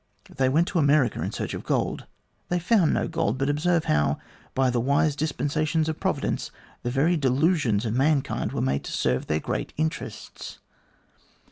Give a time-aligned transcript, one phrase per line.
[0.35, 2.07] They went to America in search of gold.
[2.49, 4.17] They found no gold; but observe how,
[4.55, 6.49] by the wise dispensations of Provi dence,
[6.81, 10.57] the very delusions of mankind were made to serve their great interests.